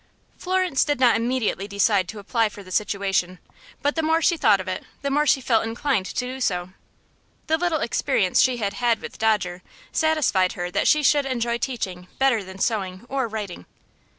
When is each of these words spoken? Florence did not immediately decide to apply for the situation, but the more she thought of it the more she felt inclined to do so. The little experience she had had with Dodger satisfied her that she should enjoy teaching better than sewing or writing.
Florence 0.35 0.83
did 0.83 0.99
not 0.99 1.15
immediately 1.15 1.67
decide 1.67 2.07
to 2.07 2.17
apply 2.17 2.49
for 2.49 2.63
the 2.63 2.71
situation, 2.71 3.37
but 3.83 3.93
the 3.93 4.01
more 4.01 4.19
she 4.19 4.35
thought 4.35 4.59
of 4.59 4.67
it 4.67 4.83
the 5.03 5.11
more 5.11 5.27
she 5.27 5.39
felt 5.39 5.63
inclined 5.63 6.07
to 6.07 6.15
do 6.25 6.41
so. 6.41 6.71
The 7.45 7.55
little 7.59 7.81
experience 7.81 8.41
she 8.41 8.57
had 8.57 8.73
had 8.73 8.99
with 8.99 9.19
Dodger 9.19 9.61
satisfied 9.91 10.53
her 10.53 10.71
that 10.71 10.87
she 10.87 11.03
should 11.03 11.27
enjoy 11.27 11.59
teaching 11.59 12.07
better 12.17 12.43
than 12.43 12.57
sewing 12.57 13.05
or 13.09 13.27
writing. 13.27 13.67